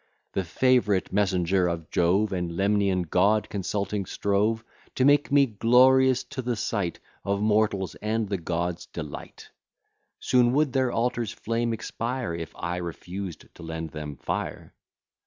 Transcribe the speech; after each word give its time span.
The 0.33 0.43
favourite 0.43 1.13
messenger 1.13 1.67
of 1.67 1.91
Jove, 1.91 2.33
And 2.33 2.57
Lemnian 2.57 3.03
god, 3.03 3.47
consulting 3.49 4.07
strove 4.07 4.63
To 4.95 5.05
make 5.05 5.31
me 5.31 5.45
glorious 5.45 6.23
to 6.23 6.41
the 6.41 6.55
sight 6.55 6.97
Of 7.23 7.39
mortals, 7.39 7.93
and 8.01 8.27
the 8.27 8.39
gods' 8.39 8.87
delight. 8.87 9.51
Soon 10.19 10.53
would 10.53 10.73
their 10.73 10.91
altar's 10.91 11.31
flame 11.33 11.71
expire 11.71 12.33
If 12.33 12.51
I 12.55 12.77
refused 12.77 13.45
to 13.53 13.61
lend 13.61 13.91
them 13.91 14.15
fire. 14.17 14.73